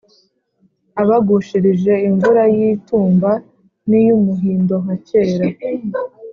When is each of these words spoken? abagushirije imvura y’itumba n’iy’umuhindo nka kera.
abagushirije 1.01 1.93
imvura 2.07 2.43
y’itumba 2.55 3.31
n’iy’umuhindo 3.89 4.75
nka 4.83 4.95
kera. 5.07 5.45